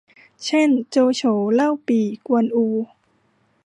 [0.45, 1.23] เช่น โจโฉ
[1.53, 2.67] เล่าปี่ กวนอู